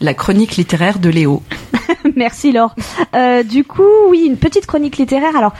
[0.00, 1.42] la chronique littéraire de Léo.
[2.16, 2.74] Merci Laure.
[3.14, 5.36] Euh, du coup, oui, une petite chronique littéraire.
[5.36, 5.52] Alors,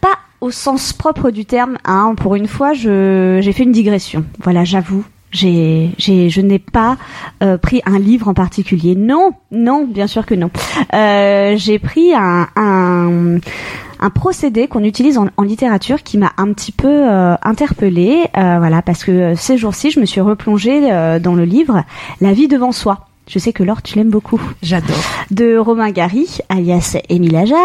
[0.00, 1.78] pas au sens propre du terme.
[1.84, 2.14] Hein.
[2.16, 4.24] Pour une fois, j'ai fait une digression.
[4.42, 5.04] Voilà, j'avoue.
[5.32, 6.96] J'ai, je n'ai pas
[7.42, 8.96] euh, pris un livre en particulier.
[8.96, 10.50] Non, non, bien sûr que non.
[10.92, 16.72] Euh, j'ai pris un, un, procédé qu'on utilise en, en littérature qui m'a un petit
[16.72, 18.24] peu euh, interpellée.
[18.34, 21.84] Voilà, parce que ces jours-ci, je me suis replongée dans le livre
[22.20, 23.06] La vie devant soi.
[23.30, 24.40] Je sais que Laure, tu l'aimes beaucoup.
[24.60, 24.96] J'adore.
[25.30, 27.58] De Romain Gary, alias Émile Ajar,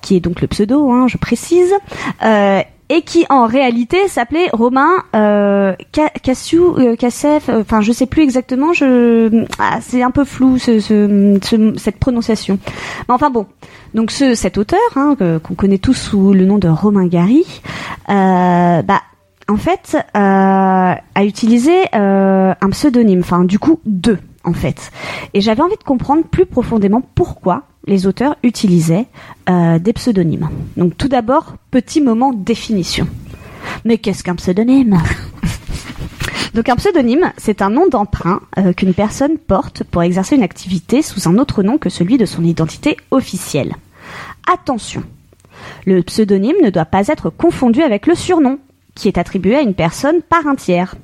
[0.00, 1.74] qui est donc le pseudo, hein, je précise,
[2.24, 7.92] euh, et qui en réalité s'appelait Romain euh, Ca- Cassiou, euh, Cassef, euh, enfin je
[7.92, 12.58] sais plus exactement, je, ah, c'est un peu flou ce, ce- ce- cette prononciation.
[13.06, 13.44] Mais enfin bon,
[13.92, 17.44] donc ce, cet auteur, hein, qu'on connaît tous sous le nom de Romain Gary,
[18.08, 19.02] euh, bah
[19.50, 24.90] en fait, euh, a utilisé euh, un pseudonyme, enfin du coup deux en fait.
[25.32, 29.06] Et j'avais envie de comprendre plus profondément pourquoi les auteurs utilisaient
[29.48, 30.48] euh, des pseudonymes.
[30.76, 33.06] Donc tout d'abord, petit moment définition.
[33.84, 34.98] Mais qu'est-ce qu'un pseudonyme?
[36.54, 41.02] Donc un pseudonyme, c'est un nom d'emprunt euh, qu'une personne porte pour exercer une activité
[41.02, 43.74] sous un autre nom que celui de son identité officielle.
[44.52, 45.02] Attention,
[45.84, 48.58] le pseudonyme ne doit pas être confondu avec le surnom,
[48.94, 50.94] qui est attribué à une personne par un tiers.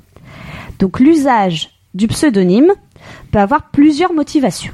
[0.79, 2.73] Donc l'usage du pseudonyme
[3.30, 4.72] peut avoir plusieurs motivations.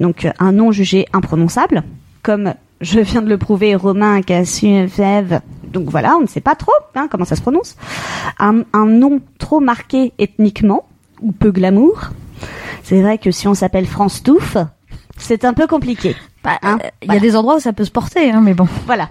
[0.00, 1.84] Donc euh, un nom jugé imprononçable,
[2.22, 5.40] comme je viens de le prouver, Romain Cassiev.
[5.64, 7.76] Donc voilà, on ne sait pas trop hein, comment ça se prononce.
[8.38, 10.86] Un, un nom trop marqué ethniquement
[11.20, 12.10] ou peu glamour.
[12.82, 14.56] C'est vrai que si on s'appelle France Touffe,
[15.16, 16.16] c'est un peu compliqué.
[16.44, 18.54] Bah, Hein, euh, Il y a des endroits où ça peut se porter, hein, mais
[18.54, 18.68] bon.
[18.86, 19.10] Voilà.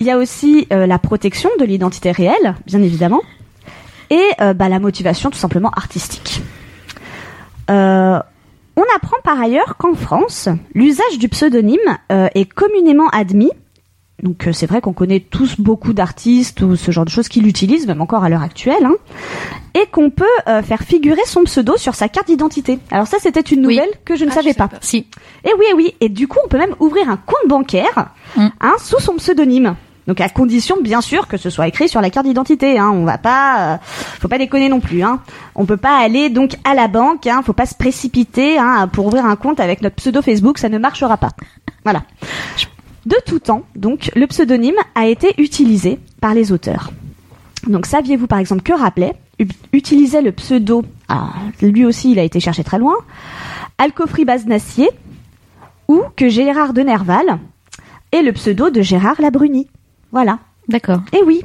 [0.00, 3.22] Il y a aussi euh, la protection de l'identité réelle, bien évidemment,
[4.10, 6.42] et euh, bah, la motivation tout simplement artistique.
[7.70, 8.18] Euh,
[8.76, 11.78] on apprend par ailleurs qu'en France, l'usage du pseudonyme
[12.12, 13.50] euh, est communément admis.
[14.22, 17.40] Donc euh, c'est vrai qu'on connaît tous beaucoup d'artistes ou ce genre de choses qui
[17.40, 18.94] l'utilisent, même encore à l'heure actuelle, hein,
[19.74, 22.78] et qu'on peut euh, faire figurer son pseudo sur sa carte d'identité.
[22.90, 23.74] Alors ça, c'était une Oui.
[23.76, 24.68] nouvelle que je ne Ah, savais je pas.
[24.68, 24.78] pas.
[24.80, 24.98] Si.
[24.98, 25.06] Et
[25.50, 25.94] Eh oui, et oui.
[26.00, 28.46] Et du coup, on peut même ouvrir un compte bancaire Mm.
[28.60, 29.76] hein, sous son pseudonyme.
[30.06, 32.78] Donc à condition, bien sûr, que ce soit écrit sur la carte d'identité.
[32.78, 32.90] Hein.
[32.90, 33.76] On va pas, euh,
[34.20, 35.02] faut pas déconner non plus.
[35.02, 35.20] Hein.
[35.54, 37.26] On peut pas aller donc à la banque.
[37.26, 37.42] Hein.
[37.44, 40.58] Faut pas se précipiter hein, pour ouvrir un compte avec notre pseudo Facebook.
[40.58, 41.30] Ça ne marchera pas.
[41.84, 42.02] Voilà.
[43.04, 46.90] De tout temps, donc, le pseudonyme a été utilisé par les auteurs.
[47.68, 48.72] Donc saviez-vous par exemple que
[49.38, 51.30] u- utilisait le pseudo, ah,
[51.62, 52.94] lui aussi il a été cherché très loin,
[53.78, 54.88] Alcofri Baznacier,
[55.88, 57.38] ou que Gérard de Nerval
[58.12, 59.68] est le pseudo de Gérard Labruni?
[60.12, 60.38] Voilà.
[60.68, 61.00] D'accord.
[61.12, 61.42] Et oui.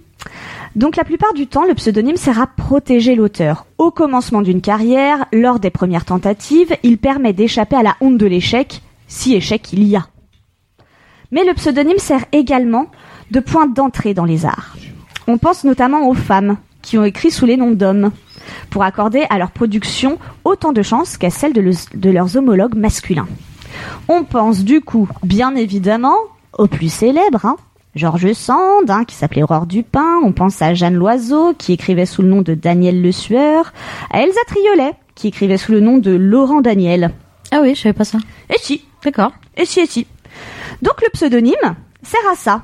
[0.75, 3.65] Donc la plupart du temps, le pseudonyme sert à protéger l'auteur.
[3.77, 8.25] Au commencement d'une carrière, lors des premières tentatives, il permet d'échapper à la honte de
[8.25, 10.07] l'échec, si échec il y a.
[11.31, 12.87] Mais le pseudonyme sert également
[13.31, 14.75] de point d'entrée dans les arts.
[15.27, 18.11] On pense notamment aux femmes qui ont écrit sous les noms d'hommes
[18.69, 22.75] pour accorder à leur production autant de chances qu'à celles de, le- de leurs homologues
[22.75, 23.27] masculins.
[24.09, 26.15] On pense du coup, bien évidemment,
[26.57, 27.55] aux plus célèbres, hein.
[27.95, 32.21] Georges Sand, hein, qui s'appelait Aurore Dupin, on pense à Jeanne Loiseau, qui écrivait sous
[32.21, 33.73] le nom de Daniel Le Sueur,
[34.11, 37.11] à Elsa Triolet, qui écrivait sous le nom de Laurent Daniel.
[37.51, 38.19] Ah oui, je savais pas ça.
[38.49, 39.33] Et si, D'accord.
[39.57, 40.07] et si, et si.
[40.81, 42.61] Donc le pseudonyme sert à ça.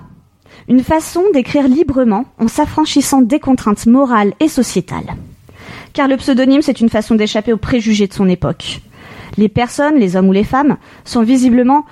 [0.70, 5.16] Une façon d'écrire librement en s'affranchissant des contraintes morales et sociétales.
[5.92, 8.82] Car le pseudonyme, c'est une façon d'échapper aux préjugés de son époque.
[9.38, 11.86] Les personnes, les hommes ou les femmes, sont visiblement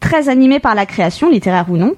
[0.00, 1.94] très animés par la création, littéraire ou non,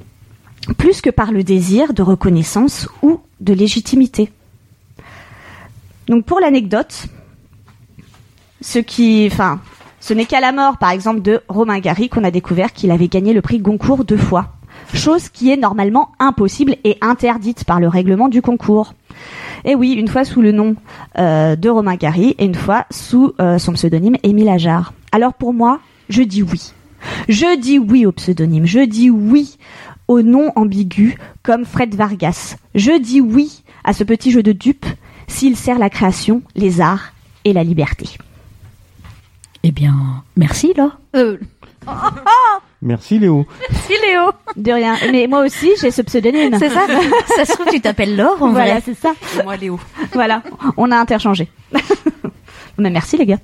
[0.77, 4.31] plus que par le désir de reconnaissance ou de légitimité.
[6.07, 7.07] Donc pour l'anecdote,
[8.61, 9.61] ce qui, enfin,
[10.01, 13.09] ce n'est qu'à la mort, par exemple, de Romain Gary qu'on a découvert qu'il avait
[13.09, 14.49] gagné le prix Goncourt deux fois.
[14.95, 18.95] Chose qui est normalement impossible et interdite par le règlement du concours.
[19.65, 20.75] Et oui, une fois sous le nom
[21.19, 24.95] euh, de Romain Gary et une fois sous euh, son pseudonyme Émile Ajar.
[25.13, 26.73] Alors pour moi, je dis oui.
[27.29, 28.67] Je dis oui au pseudonyme.
[28.67, 29.59] Je dis oui
[30.11, 32.57] au nom ambigu comme Fred Vargas.
[32.75, 34.85] Je dis oui à ce petit jeu de dupes
[35.29, 37.13] s'il sert la création, les arts
[37.45, 38.09] et la liberté.
[39.63, 39.95] Eh bien,
[40.37, 40.91] merci, là.
[41.15, 41.37] Euh,
[42.83, 43.47] Merci Léo.
[43.71, 44.31] merci, Léo.
[44.57, 44.97] De rien.
[45.13, 46.57] Mais moi aussi, j'ai ce pseudonyme.
[46.59, 46.87] C'est ça
[47.37, 48.83] Ça se trouve, tu t'appelles Laure, en Voilà, vrai.
[48.85, 49.13] c'est ça.
[49.39, 49.79] Et moi, Léo.
[50.15, 50.43] Voilà.
[50.79, 51.49] On a interchangé.
[52.79, 53.39] Mais merci les gars.